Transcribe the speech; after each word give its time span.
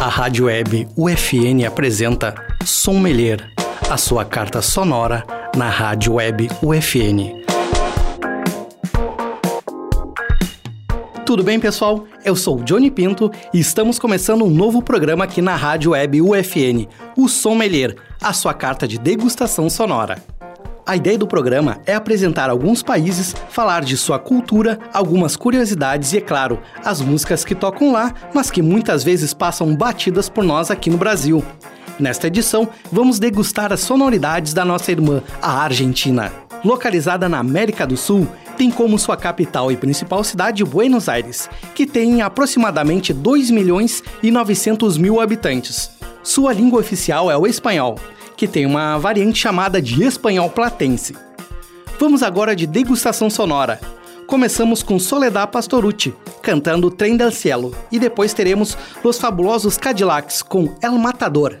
A 0.00 0.08
Rádio 0.08 0.46
Web 0.46 0.88
UFN 0.96 1.66
apresenta 1.66 2.34
Sommelier, 2.64 3.50
a 3.90 3.96
sua 3.96 4.24
carta 4.24 4.60
sonora 4.60 5.24
na 5.56 5.68
Rádio 5.68 6.14
Web 6.14 6.48
UFN. 6.62 7.44
Tudo 11.24 11.42
bem, 11.42 11.58
pessoal? 11.58 12.04
Eu 12.24 12.36
sou 12.36 12.62
Johnny 12.62 12.90
Pinto 12.90 13.30
e 13.52 13.58
estamos 13.58 13.98
começando 13.98 14.44
um 14.44 14.50
novo 14.50 14.82
programa 14.82 15.24
aqui 15.24 15.40
na 15.40 15.56
Rádio 15.56 15.92
Web 15.92 16.20
UFN, 16.20 16.86
o 17.16 17.28
Sommelier, 17.28 17.96
a 18.20 18.32
sua 18.32 18.52
carta 18.52 18.86
de 18.86 18.98
degustação 18.98 19.70
sonora. 19.70 20.22
A 20.86 20.96
ideia 20.96 21.16
do 21.16 21.26
programa 21.26 21.80
é 21.86 21.94
apresentar 21.94 22.50
alguns 22.50 22.82
países, 22.82 23.34
falar 23.48 23.82
de 23.82 23.96
sua 23.96 24.18
cultura, 24.18 24.78
algumas 24.92 25.34
curiosidades 25.34 26.12
e, 26.12 26.18
é 26.18 26.20
claro, 26.20 26.60
as 26.84 27.00
músicas 27.00 27.42
que 27.42 27.54
tocam 27.54 27.90
lá, 27.90 28.12
mas 28.34 28.50
que 28.50 28.60
muitas 28.60 29.02
vezes 29.02 29.32
passam 29.32 29.74
batidas 29.74 30.28
por 30.28 30.44
nós 30.44 30.70
aqui 30.70 30.90
no 30.90 30.98
Brasil. 30.98 31.42
Nesta 31.98 32.26
edição, 32.26 32.68
vamos 32.92 33.18
degustar 33.18 33.72
as 33.72 33.80
sonoridades 33.80 34.52
da 34.52 34.62
nossa 34.62 34.92
irmã, 34.92 35.22
a 35.40 35.62
Argentina. 35.62 36.30
Localizada 36.62 37.30
na 37.30 37.38
América 37.38 37.86
do 37.86 37.96
Sul, 37.96 38.28
tem 38.58 38.70
como 38.70 38.98
sua 38.98 39.16
capital 39.16 39.72
e 39.72 39.78
principal 39.78 40.22
cidade 40.22 40.62
Buenos 40.64 41.08
Aires, 41.08 41.48
que 41.74 41.86
tem 41.86 42.20
aproximadamente 42.20 43.10
2 43.14 43.50
milhões 43.50 44.02
e 44.22 44.30
900 44.30 44.98
mil 44.98 45.18
habitantes. 45.18 45.90
Sua 46.22 46.52
língua 46.52 46.80
oficial 46.80 47.30
é 47.30 47.36
o 47.36 47.46
espanhol, 47.46 47.96
que 48.36 48.48
tem 48.48 48.66
uma 48.66 48.98
variante 48.98 49.38
chamada 49.38 49.80
de 49.80 50.02
espanhol 50.02 50.50
platense. 50.50 51.16
Vamos 51.98 52.22
agora 52.22 52.54
de 52.54 52.66
degustação 52.66 53.30
sonora. 53.30 53.80
Começamos 54.26 54.82
com 54.82 54.98
Soledad 54.98 55.50
Pastorucci, 55.50 56.14
cantando 56.42 56.90
Trem 56.90 57.16
del 57.16 57.30
Cielo, 57.30 57.74
e 57.92 57.98
depois 57.98 58.32
teremos 58.32 58.76
Los 59.02 59.18
Fabulosos 59.18 59.76
Cadillacs 59.76 60.42
com 60.42 60.74
El 60.82 60.98
Matador. 60.98 61.58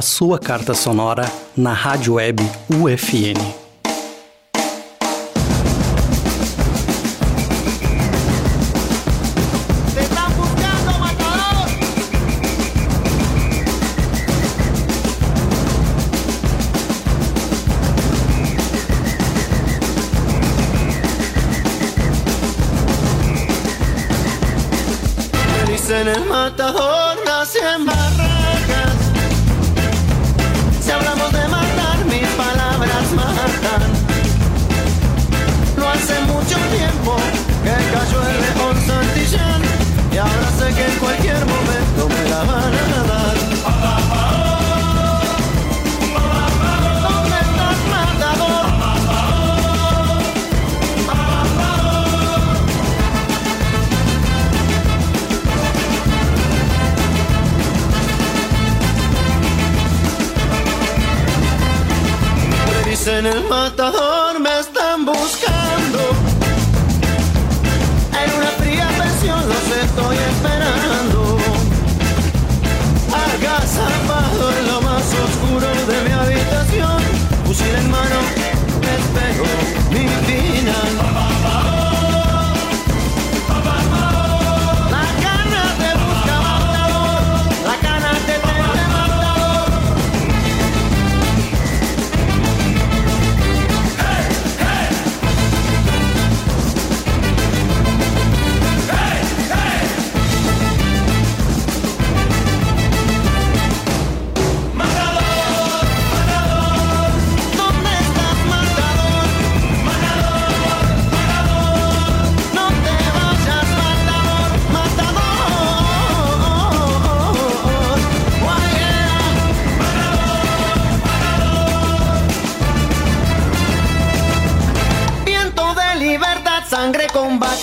Sua 0.00 0.38
carta 0.38 0.72
sonora 0.72 1.30
na 1.54 1.74
rádio 1.74 2.14
web 2.14 2.42
UFN. 2.70 3.61
fotos 63.40 64.01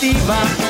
alternativa. 0.02 0.69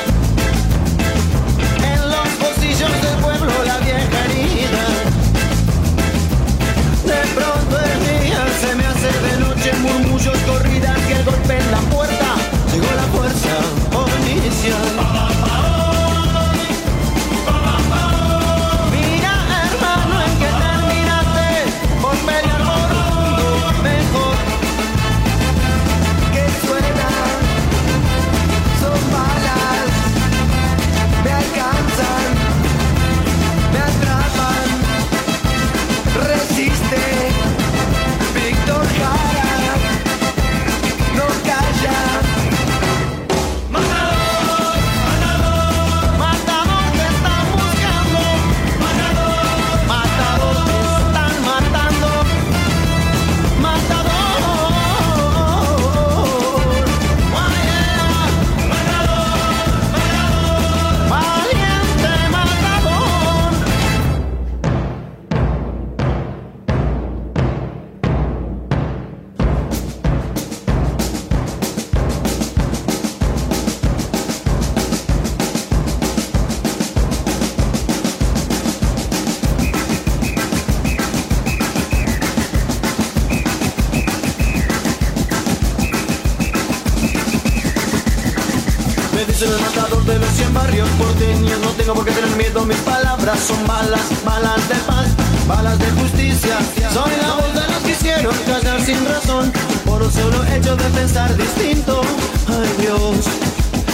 por 99.84 100.02
un 100.02 100.12
solo 100.12 100.44
hecho 100.46 100.76
de 100.76 100.84
pensar 100.90 101.36
distinto. 101.36 102.00
Ay 102.48 102.74
Dios, 102.78 103.26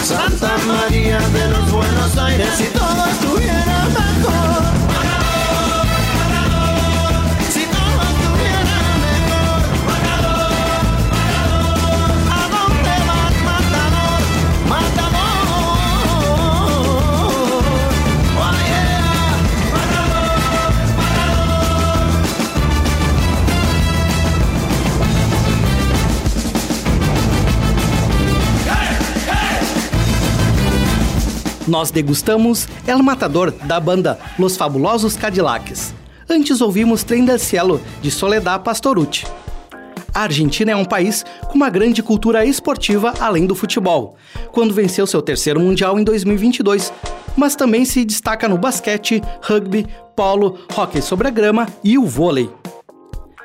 Santa 0.03 0.55
María 0.65 1.19
de 1.19 1.49
los 1.49 1.71
Buenos 1.71 2.17
Aires, 2.17 2.49
y 2.59 2.77
todo 2.77 3.05
estuviera 3.05 3.56
Nós 31.67 31.91
degustamos 31.91 32.65
El 32.87 33.03
Matador, 33.03 33.51
da 33.51 33.77
banda 33.77 34.17
Los 34.39 34.55
Fabulosos 34.55 35.17
Cadillacs. 35.17 35.93
Antes 36.29 36.61
ouvimos 36.61 37.03
Trem 37.03 37.25
del 37.25 37.37
Cielo, 37.39 37.81
de 38.01 38.09
Soledad 38.09 38.63
Pastorucci. 38.63 39.27
A 40.13 40.21
Argentina 40.21 40.71
é 40.71 40.75
um 40.75 40.85
país 40.85 41.25
com 41.47 41.55
uma 41.55 41.69
grande 41.69 42.01
cultura 42.01 42.45
esportiva 42.45 43.13
além 43.19 43.45
do 43.45 43.53
futebol, 43.53 44.15
quando 44.51 44.73
venceu 44.73 45.05
seu 45.05 45.21
terceiro 45.21 45.59
Mundial 45.59 45.99
em 45.99 46.05
2022, 46.05 46.93
mas 47.35 47.55
também 47.55 47.83
se 47.83 48.05
destaca 48.05 48.47
no 48.47 48.57
basquete, 48.57 49.21
rugby, 49.43 49.85
polo, 50.15 50.57
hóquei 50.75 51.01
sobre 51.01 51.27
a 51.27 51.31
grama 51.31 51.67
e 51.83 51.97
o 51.97 52.05
vôlei. 52.05 52.49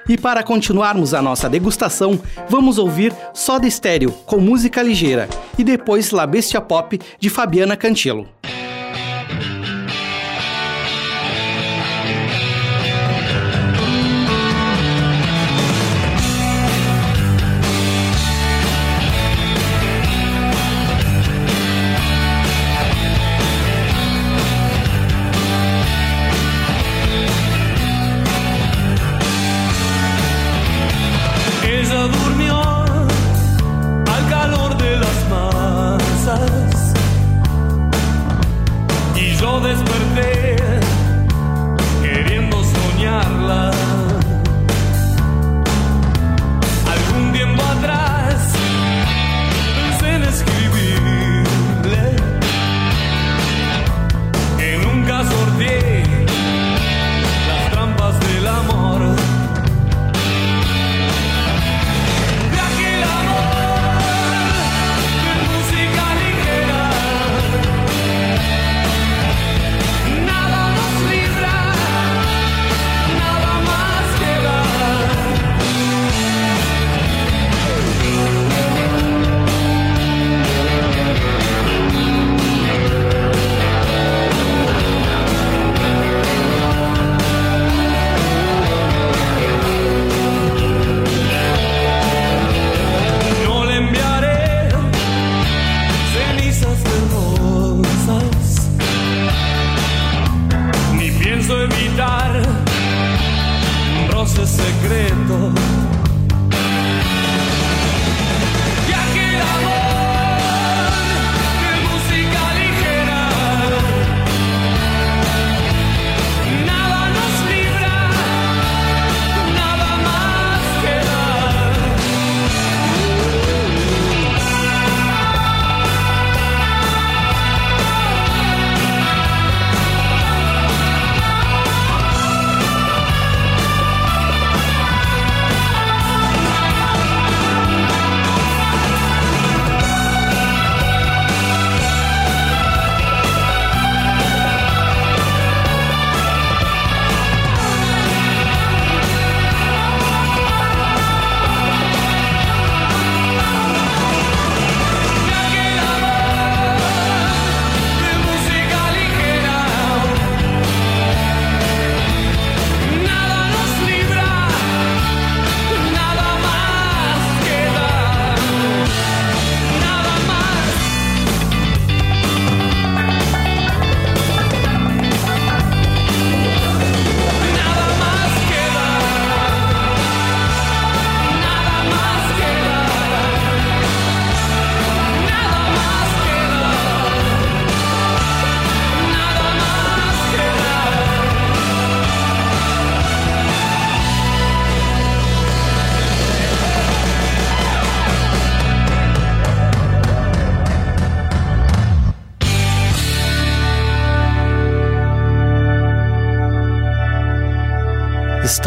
E 0.08 0.18
para 0.18 0.42
continuarmos 0.42 1.14
a 1.14 1.22
nossa 1.22 1.48
degustação, 1.48 2.20
vamos 2.48 2.78
ouvir 2.78 3.14
Soda 3.32 3.66
Estéreo 3.66 4.10
com 4.26 4.38
música 4.38 4.82
ligeira 4.82 5.28
e 5.56 5.62
depois 5.62 6.10
La 6.10 6.26
Bestia 6.26 6.60
Pop 6.60 6.98
de 7.18 7.30
Fabiana 7.30 7.76
Cantilo. 7.76 8.28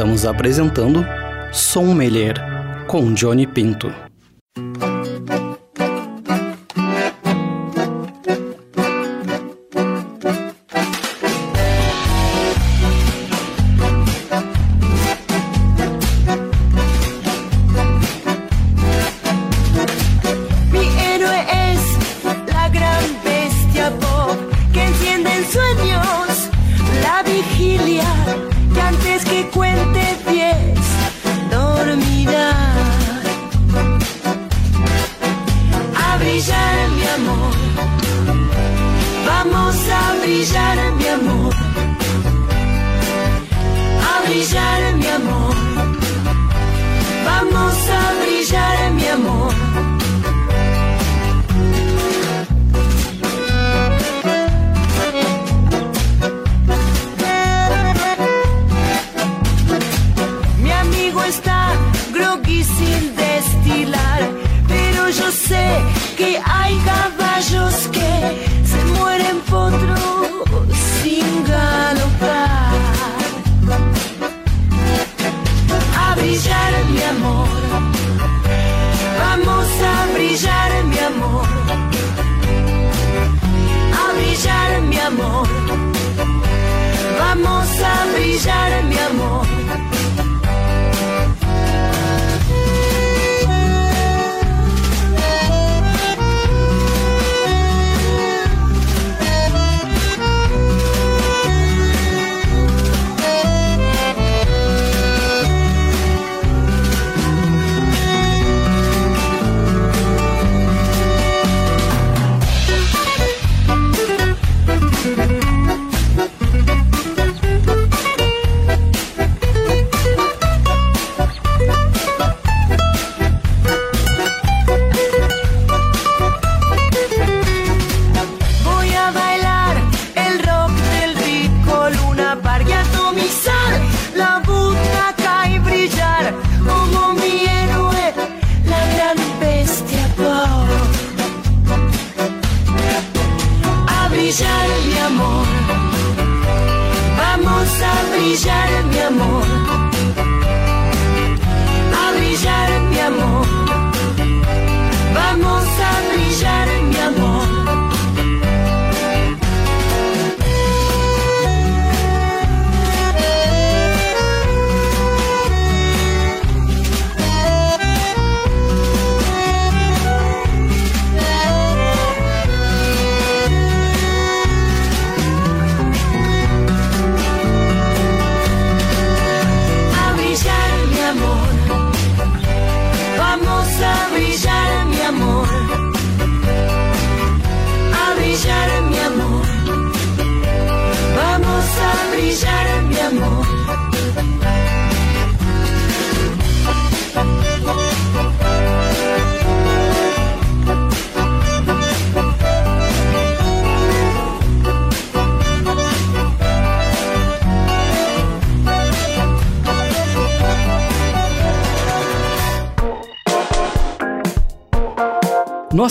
Estamos 0.06 0.24
apresentando 0.24 1.04
Sommelier 1.52 2.36
com 2.86 3.16
Johnny 3.16 3.48
Pinto. 3.48 3.92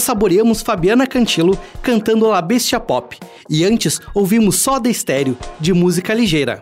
Saboreamos 0.04 0.62
Fabiana 0.62 1.06
Cantilo 1.06 1.58
cantando 1.82 2.28
La 2.28 2.42
Bestia 2.42 2.78
Pop 2.78 3.18
e 3.48 3.64
antes 3.64 4.00
ouvimos 4.14 4.56
Soda 4.56 4.88
Estéreo, 4.88 5.36
de 5.58 5.72
música 5.72 6.14
ligeira. 6.14 6.60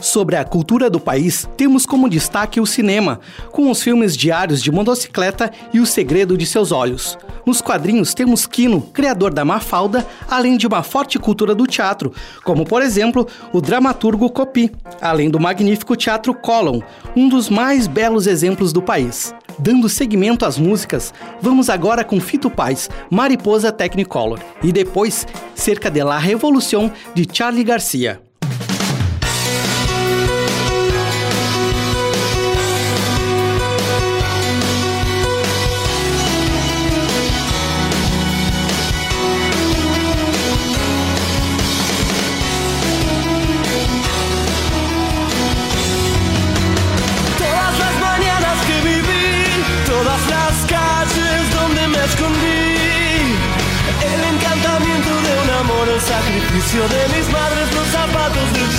Sobre 0.00 0.36
a 0.36 0.44
cultura 0.44 0.88
do 0.88 0.98
país, 0.98 1.46
temos 1.56 1.84
como 1.84 2.08
destaque 2.08 2.58
o 2.58 2.64
cinema, 2.64 3.20
com 3.52 3.70
os 3.70 3.82
filmes 3.82 4.16
Diários 4.16 4.62
de 4.62 4.72
Motocicleta 4.72 5.52
e 5.74 5.80
O 5.80 5.84
Segredo 5.84 6.38
de 6.38 6.46
Seus 6.46 6.72
Olhos. 6.72 7.18
Nos 7.44 7.60
quadrinhos 7.60 8.14
temos 8.14 8.46
Kino, 8.46 8.80
criador 8.80 9.32
da 9.32 9.44
Mafalda, 9.44 10.06
além 10.28 10.56
de 10.56 10.66
uma 10.66 10.82
forte 10.82 11.18
cultura 11.18 11.54
do 11.54 11.66
teatro, 11.66 12.14
como 12.44 12.64
por 12.64 12.80
exemplo 12.80 13.26
o 13.52 13.60
dramaturgo 13.60 14.30
Copi, 14.30 14.72
além 15.02 15.28
do 15.28 15.38
magnífico 15.38 15.94
teatro 15.94 16.32
Colon, 16.32 16.80
um 17.14 17.28
dos 17.28 17.50
mais 17.50 17.86
belos 17.86 18.26
exemplos 18.26 18.72
do 18.72 18.80
país. 18.80 19.34
Dando 19.62 19.90
seguimento 19.90 20.46
às 20.46 20.56
músicas, 20.56 21.12
vamos 21.38 21.68
agora 21.68 22.02
com 22.02 22.18
Fito 22.18 22.48
Paz, 22.48 22.88
Mariposa 23.10 23.70
Technicolor, 23.70 24.40
e 24.62 24.72
depois 24.72 25.26
Cerca 25.54 25.90
de 25.90 26.02
la 26.02 26.18
Revolução 26.18 26.90
de 27.14 27.28
Charlie 27.30 27.62
Garcia. 27.62 28.29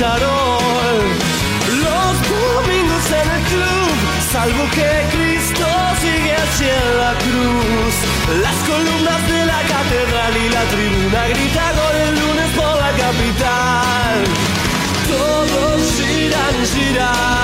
Los 0.01 0.17
domingos 2.27 3.05
en 3.11 3.29
el 3.29 3.43
club, 3.43 3.95
salvo 4.31 4.63
que 4.73 4.89
Cristo 5.11 5.67
sigue 6.01 6.33
hacia 6.33 6.79
la 7.01 7.13
cruz, 7.19 7.93
las 8.41 8.55
columnas 8.67 9.27
de 9.27 9.45
la 9.45 9.61
catedral 9.61 10.37
y 10.37 10.49
la 10.49 10.63
tribuna 10.73 11.27
grita 11.27 11.71
gol 11.73 11.95
el 12.07 12.15
lunes 12.19 12.49
por 12.55 12.75
la 12.77 12.91
capital. 13.03 14.23
Todos 15.07 15.81
giran, 16.01 16.65
giran, 16.73 17.40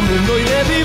mundo 0.00 0.38
y 0.38 0.44
de 0.44 0.62
vivir 0.64 0.79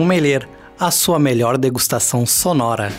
Sommelier, 0.00 0.48
a 0.78 0.90
sua 0.90 1.18
melhor 1.18 1.58
degustação 1.58 2.24
sonora. 2.24 2.90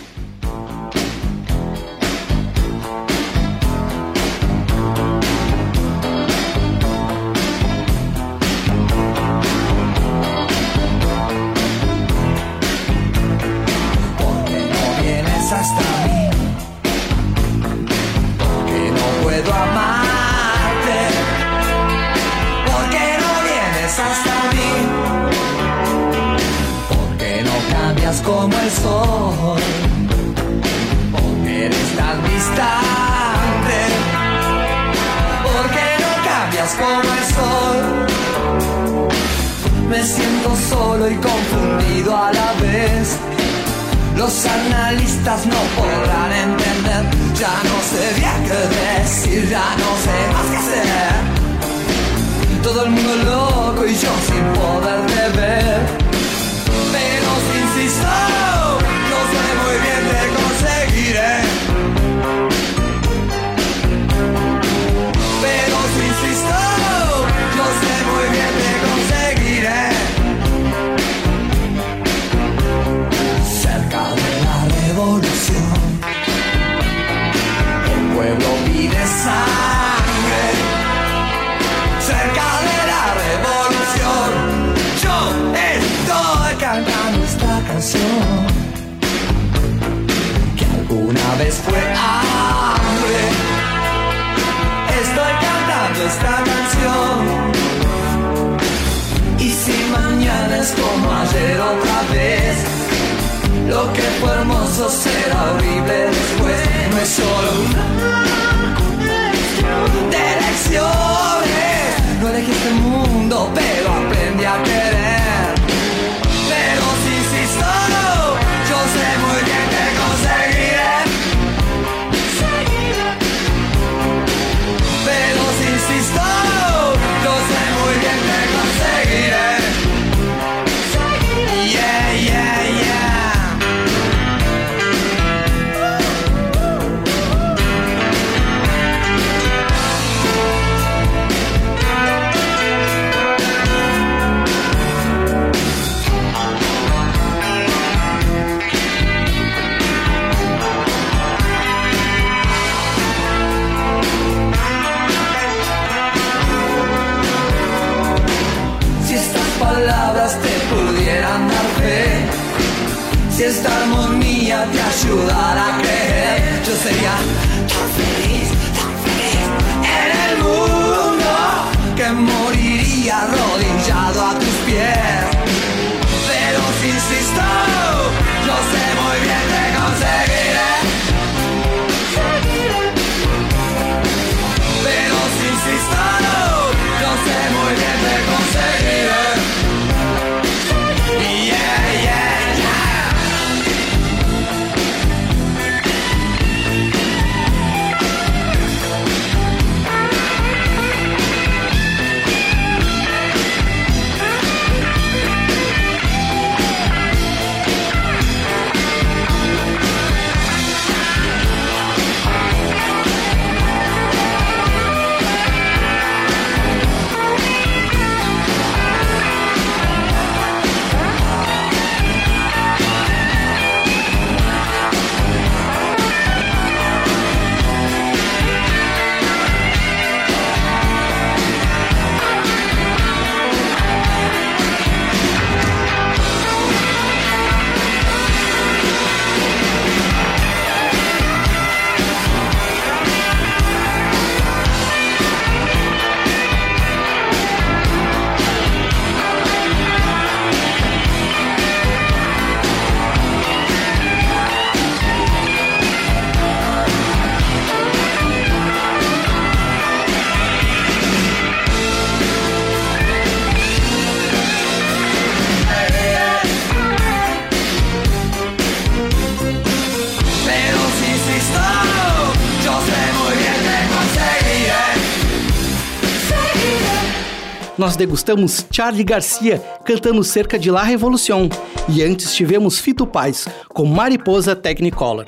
Nós 277.81 277.95
degustamos 277.95 278.63
Charlie 278.69 279.03
Garcia 279.03 279.59
cantando 279.83 280.23
cerca 280.23 280.59
de 280.59 280.69
La 280.69 280.83
Revolution 280.83 281.49
e 281.89 282.03
antes 282.03 282.35
tivemos 282.35 282.77
Fito 282.77 283.07
Paz 283.07 283.47
com 283.69 283.85
Mariposa 283.85 284.55
Technicolor. 284.55 285.25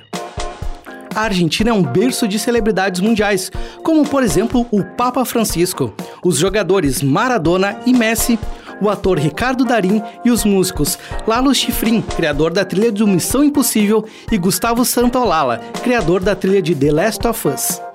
A 1.16 1.22
Argentina 1.22 1.72
é 1.72 1.74
um 1.74 1.82
berço 1.82 2.28
de 2.28 2.38
celebridades 2.38 3.02
mundiais, 3.02 3.52
como 3.82 4.08
por 4.08 4.22
exemplo 4.22 4.68
o 4.70 4.84
Papa 4.84 5.26
Francisco, 5.26 5.96
os 6.24 6.38
jogadores 6.38 7.02
Maradona 7.02 7.76
e 7.88 7.92
Messi, 7.92 8.38
o 8.80 8.88
ator 8.88 9.18
Ricardo 9.18 9.66
Darim 9.66 10.00
e 10.24 10.30
os 10.30 10.46
músicos 10.46 11.00
Lalo 11.26 11.56
Schifrin, 11.56 12.04
criador 12.04 12.54
da 12.54 12.64
trilha 12.64 12.92
do 12.92 13.08
Missão 13.08 13.44
Impossível, 13.44 14.06
e 14.32 14.38
Gustavo 14.38 14.86
Santaolalla, 14.86 15.58
criador 15.82 16.22
da 16.22 16.36
trilha 16.36 16.62
de 16.62 16.76
The 16.76 16.92
Last 16.92 17.28
of 17.28 17.48
Us. 17.48 17.93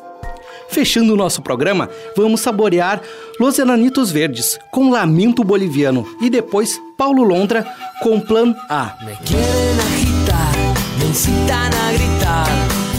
Fechando 0.70 1.14
o 1.14 1.16
nosso 1.16 1.42
programa, 1.42 1.88
vamos 2.16 2.40
saborear 2.40 3.00
Los 3.40 3.58
Enanitos 3.58 4.12
Verdes 4.12 4.58
com 4.70 4.90
Lamento 4.90 5.42
Boliviano 5.42 6.06
e 6.20 6.28
depois 6.28 6.78
Paulo 6.96 7.22
Londra 7.22 7.66
com 8.02 8.20
Plan 8.20 8.54
A. 8.68 8.96
Me 9.04 9.16
quieren 9.24 9.80
agitar, 9.80 10.54
me 10.98 11.06
incitan 11.06 11.72
a 11.74 11.92
gritar. 11.92 12.48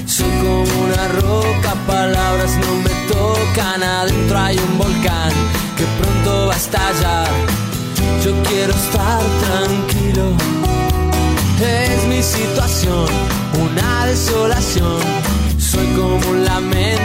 Soy 0.08 0.29
como 0.41 0.84
una 0.86 1.08
roca, 1.21 1.75
palabras 1.86 2.51
no 2.58 2.75
me 2.77 2.89
tocan. 3.08 3.84
Adentro 3.84 4.38
hay 4.38 4.58
un 4.58 4.77
volcán 4.77 5.32
que 5.77 5.86
pronto 6.01 6.47
va 6.47 6.55
estallar. 6.55 7.27
Yo 8.23 8.34
quiero 8.49 8.73
estar 8.73 9.21
tranquilo. 9.45 10.34
Es 11.62 12.08
mi 12.08 12.21
situación, 12.23 13.05
una 13.62 14.05
desolación. 14.05 15.01
Soy 15.58 15.86
como 15.95 16.29
un 16.32 16.43
lamento, 16.43 16.98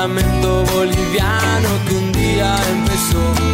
lamento 0.00 0.64
boliviano 0.72 1.68
que 1.86 1.94
un 1.94 2.10
día 2.12 2.56
empezó 2.70 3.49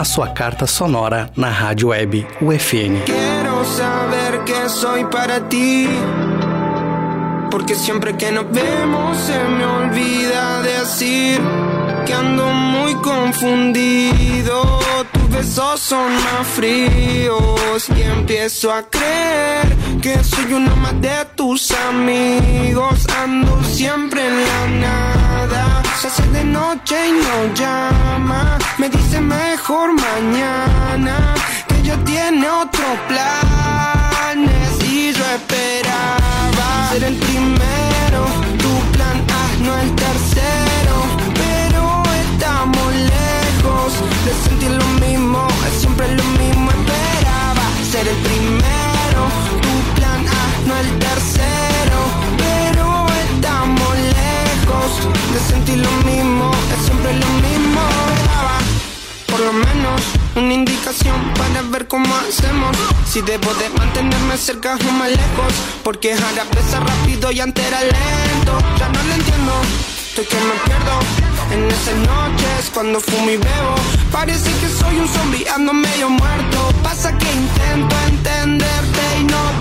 a 0.00 0.04
sua 0.04 0.28
carta 0.28 0.66
sonora 0.66 1.28
na 1.36 1.50
rádio 1.50 1.88
web 1.88 2.26
UFN. 2.40 3.04
Quiero 3.04 3.62
saber 3.66 4.44
que 4.46 4.66
soy 4.70 5.04
para 5.04 5.46
ti. 5.46 5.86
Porque 7.50 7.74
siempre 7.74 8.16
que 8.16 8.32
nos 8.32 8.50
vemos 8.50 9.18
se 9.18 9.38
me 9.38 9.66
olvida 9.66 10.62
decir 10.62 11.38
que 12.06 12.14
ando 12.14 12.46
muy 12.46 12.94
confundido. 12.94 14.89
Besos 15.40 15.80
son 15.80 16.12
más 16.12 16.46
fríos 16.54 17.88
y 17.96 18.02
empiezo 18.02 18.70
a 18.70 18.82
creer 18.82 19.74
que 20.02 20.22
soy 20.22 20.52
uno 20.52 20.76
más 20.76 21.00
de 21.00 21.24
tus 21.34 21.70
amigos. 21.70 23.06
Ando 23.22 23.64
siempre 23.64 24.20
en 24.26 24.36
la 24.36 24.66
nada. 24.86 25.82
Se 25.98 26.08
hace 26.08 26.26
de 26.28 26.44
noche 26.44 26.94
y 27.08 27.12
no 27.12 27.54
llama. 27.54 28.58
Me 28.76 28.90
dice 28.90 29.18
mejor 29.18 29.94
mañana 29.94 31.32
que 31.68 31.76
ella 31.78 31.96
tiene 32.04 32.46
otros 32.46 32.98
planes 33.08 34.84
y 34.92 35.10
yo 35.10 35.24
esperaba 35.24 36.90
ser 36.92 37.04
el 37.04 37.16
primero, 37.16 38.26
tu 38.58 38.92
plan 38.92 39.24
no 39.64 39.74
el 39.78 39.94
tercero, 39.94 40.96
pero 41.34 42.02
estamos 42.24 42.94
lejos 42.94 43.92
de 44.24 44.32
sentir 44.44 44.70
lo 44.70 44.84
mismo, 44.84 44.99
es 44.99 44.99
siempre 46.00 46.16
lo 46.16 46.24
mismo, 46.38 46.70
esperaba 46.70 47.62
ser 47.90 48.08
el 48.08 48.16
primero, 48.16 49.22
tu 49.60 49.94
plan 49.94 50.26
A, 50.26 50.66
no 50.66 50.76
el 50.78 50.98
tercero, 50.98 51.98
pero 52.38 53.06
estamos 53.28 53.96
lejos 53.98 55.32
de 55.32 55.40
sentir 55.40 55.78
lo 55.78 55.90
mismo, 56.10 56.50
es 56.74 56.84
siempre 56.86 57.12
lo 57.12 57.26
mismo, 57.26 57.80
esperaba 58.16 58.58
por 59.26 59.40
lo 59.40 59.52
menos 59.52 60.00
una 60.36 60.54
indicación 60.54 61.34
para 61.34 61.62
ver 61.62 61.86
cómo 61.86 62.14
hacemos. 62.16 62.76
Si 63.06 63.20
debo 63.20 63.52
de 63.54 63.68
mantenerme 63.70 64.38
cerca 64.38 64.76
o 64.76 64.92
más 64.92 65.10
lejos, 65.10 65.52
porque 65.82 66.14
ahora 66.14 66.44
pesa 66.50 66.80
rápido 66.80 67.30
y 67.32 67.40
antes 67.40 67.64
era 67.66 67.80
lento. 67.82 68.58
Ya 68.78 68.88
no 68.88 69.02
lo 69.02 69.14
entiendo, 69.14 69.52
estoy 70.08 70.24
que 70.24 70.36
me 70.36 70.54
pierdo. 70.64 71.39
En 71.52 71.66
esas 71.68 71.96
noches 71.96 72.70
cuando 72.72 73.00
fumo 73.00 73.30
y 73.30 73.36
bebo, 73.36 73.74
parece 74.12 74.50
que 74.60 74.68
soy 74.68 74.98
un 75.00 75.08
zombie, 75.08 75.48
ando 75.48 75.72
medio 75.72 76.08
muerto. 76.08 76.72
Pasa 76.82 77.16
que 77.18 77.26
intento 77.32 77.96
entenderte 78.08 79.02
y 79.20 79.24
no 79.24 79.59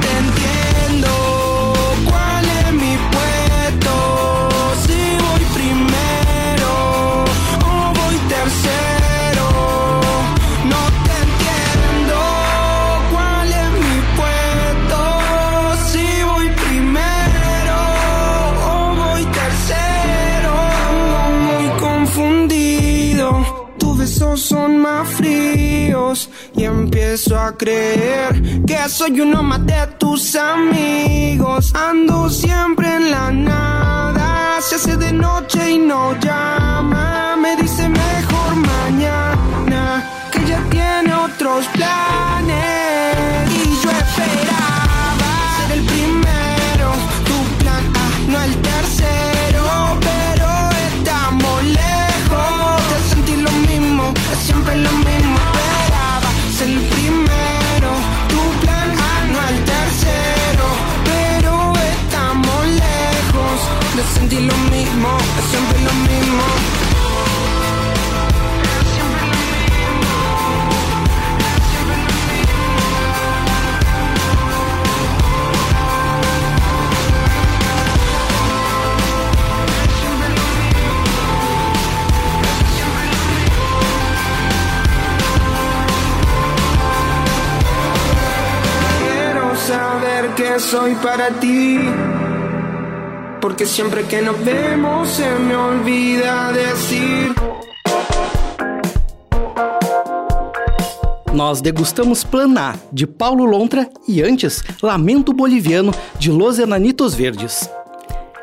y 26.59 26.65
empiezo 26.65 27.39
a 27.39 27.55
creer 27.55 28.65
que 28.65 28.77
soy 28.89 29.21
uno 29.21 29.41
más 29.41 29.65
de 29.65 29.87
tus 29.97 30.35
amigos. 30.35 31.73
Ando 31.73 32.29
siempre 32.29 32.95
en 32.95 33.11
la 33.11 33.31
nada. 33.31 34.59
Se 34.61 34.75
hace 34.75 34.97
de 34.97 35.13
noche 35.13 35.71
y 35.71 35.77
no 35.77 36.19
llama. 36.19 37.37
Me 37.37 37.55
dice 37.55 37.87
mejor 37.87 38.55
mañana 38.55 40.03
que 40.31 40.45
ya 40.45 40.61
tiene 40.69 41.13
otros 41.13 41.65
planes. 41.67 42.88
Que 90.39 90.57
soy 90.57 90.95
para 90.95 91.31
ti. 91.31 91.79
Porque 93.41 93.65
siempre 93.65 94.03
que 94.03 94.21
nos 94.21 94.37
vemos 94.39 95.09
se 95.09 95.27
me 95.37 95.53
olvida 95.53 96.53
decir. 96.53 97.35
Nós 101.33 101.59
degustamos 101.61 102.23
Planá, 102.23 102.75
de 102.91 103.05
Paulo 103.05 103.43
Lontra, 103.45 103.89
e 104.07 104.21
antes, 104.21 104.63
Lamento 104.81 105.33
Boliviano, 105.33 105.91
de 106.17 106.31
Los 106.31 106.57
Enanitos 106.57 107.13
Verdes. 107.13 107.69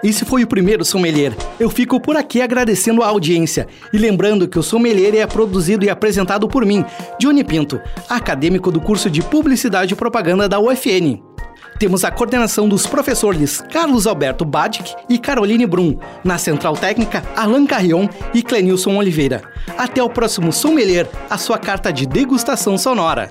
Esse 0.04 0.26
foi 0.26 0.44
o 0.44 0.46
primeiro 0.46 0.84
Sommelier. 0.84 1.34
Eu 1.58 1.70
fico 1.70 1.98
por 1.98 2.16
aqui 2.16 2.42
agradecendo 2.42 3.02
a 3.02 3.08
audiência 3.08 3.66
e 3.92 3.96
lembrando 3.96 4.46
que 4.46 4.58
o 4.58 4.62
Sommelier 4.62 5.14
é 5.14 5.26
produzido 5.26 5.84
e 5.84 5.90
apresentado 5.90 6.46
por 6.46 6.64
mim, 6.66 6.84
Johnny 7.18 7.42
Pinto, 7.42 7.80
acadêmico 8.08 8.70
do 8.70 8.80
curso 8.80 9.08
de 9.08 9.22
Publicidade 9.22 9.94
e 9.94 9.96
Propaganda 9.96 10.46
da 10.46 10.60
UFN. 10.60 11.35
Temos 11.78 12.04
a 12.04 12.10
coordenação 12.10 12.68
dos 12.68 12.86
professores 12.86 13.60
Carlos 13.70 14.06
Alberto 14.06 14.44
Badic 14.44 14.94
e 15.08 15.18
Caroline 15.18 15.66
Brum, 15.66 15.98
na 16.24 16.38
Central 16.38 16.74
Técnica 16.74 17.22
Alan 17.36 17.66
Carrion 17.66 18.08
e 18.32 18.42
Clenilson 18.42 18.96
Oliveira. 18.96 19.42
Até 19.76 20.02
o 20.02 20.08
próximo 20.08 20.52
Sommelier, 20.52 21.06
a 21.28 21.36
sua 21.36 21.58
carta 21.58 21.92
de 21.92 22.06
degustação 22.06 22.78
sonora. 22.78 23.30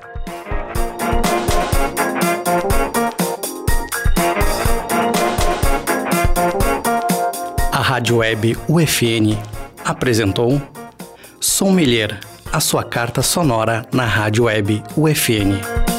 A 7.71 7.79
Rádio 7.79 8.17
Web 8.17 8.57
UFN 8.69 9.37
apresentou 9.83 10.61
Sommelier, 11.39 12.19
a 12.51 12.59
sua 12.59 12.83
carta 12.83 13.21
sonora 13.23 13.87
na 13.91 14.05
Rádio 14.05 14.45
Web 14.45 14.83
UFN. 14.95 15.94